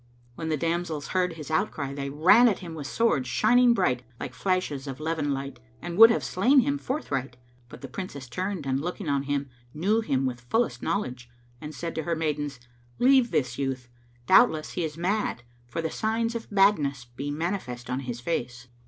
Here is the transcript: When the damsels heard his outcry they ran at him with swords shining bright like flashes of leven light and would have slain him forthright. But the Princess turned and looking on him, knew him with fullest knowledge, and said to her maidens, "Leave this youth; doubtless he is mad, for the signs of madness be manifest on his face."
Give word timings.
When 0.33 0.49
the 0.49 0.57
damsels 0.57 1.09
heard 1.09 1.33
his 1.33 1.51
outcry 1.51 1.93
they 1.93 2.09
ran 2.09 2.47
at 2.47 2.57
him 2.57 2.73
with 2.73 2.87
swords 2.87 3.27
shining 3.27 3.75
bright 3.75 4.01
like 4.19 4.33
flashes 4.33 4.87
of 4.87 4.99
leven 4.99 5.31
light 5.31 5.59
and 5.79 5.95
would 5.95 6.09
have 6.09 6.23
slain 6.23 6.61
him 6.61 6.79
forthright. 6.79 7.37
But 7.69 7.81
the 7.81 7.87
Princess 7.87 8.27
turned 8.27 8.65
and 8.65 8.81
looking 8.81 9.07
on 9.07 9.21
him, 9.21 9.51
knew 9.75 9.99
him 10.01 10.25
with 10.25 10.41
fullest 10.41 10.81
knowledge, 10.81 11.29
and 11.61 11.75
said 11.75 11.93
to 11.93 12.01
her 12.05 12.15
maidens, 12.15 12.59
"Leave 12.97 13.29
this 13.29 13.59
youth; 13.59 13.89
doubtless 14.25 14.71
he 14.71 14.83
is 14.83 14.97
mad, 14.97 15.43
for 15.67 15.83
the 15.83 15.91
signs 15.91 16.33
of 16.33 16.51
madness 16.51 17.05
be 17.05 17.29
manifest 17.29 17.87
on 17.87 17.99
his 17.99 18.19
face." 18.19 18.69